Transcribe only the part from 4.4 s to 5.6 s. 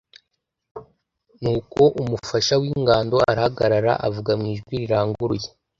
ijwi riranguruye